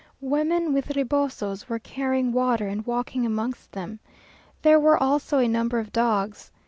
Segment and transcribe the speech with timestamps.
[0.23, 3.99] Women with rebosos, were carrying water, and walking amongst them.
[4.63, 6.51] There were also a number of dogs.